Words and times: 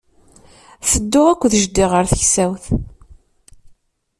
Tedduɣ 0.89 1.27
akked 1.29 1.51
jeddi 1.61 1.85
ɣer 1.91 2.05
taksawt. 2.11 2.65